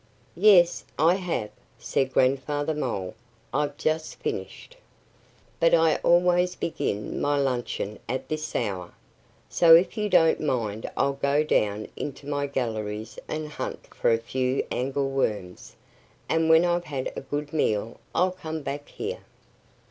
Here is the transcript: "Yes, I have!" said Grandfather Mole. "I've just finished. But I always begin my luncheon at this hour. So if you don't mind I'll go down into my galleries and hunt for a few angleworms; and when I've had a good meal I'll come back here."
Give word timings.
"Yes, 0.41 0.83
I 0.97 1.13
have!" 1.13 1.51
said 1.77 2.11
Grandfather 2.11 2.73
Mole. 2.73 3.13
"I've 3.53 3.77
just 3.77 4.15
finished. 4.15 4.75
But 5.59 5.75
I 5.75 5.97
always 5.97 6.55
begin 6.55 7.21
my 7.21 7.37
luncheon 7.37 7.99
at 8.09 8.27
this 8.27 8.55
hour. 8.55 8.93
So 9.47 9.75
if 9.75 9.97
you 9.97 10.09
don't 10.09 10.39
mind 10.41 10.89
I'll 10.97 11.13
go 11.13 11.43
down 11.43 11.87
into 11.95 12.25
my 12.27 12.47
galleries 12.47 13.19
and 13.27 13.47
hunt 13.47 13.93
for 13.93 14.11
a 14.11 14.17
few 14.17 14.65
angleworms; 14.71 15.75
and 16.27 16.49
when 16.49 16.65
I've 16.65 16.85
had 16.85 17.13
a 17.15 17.21
good 17.21 17.53
meal 17.53 17.99
I'll 18.15 18.31
come 18.31 18.63
back 18.63 18.89
here." 18.89 19.21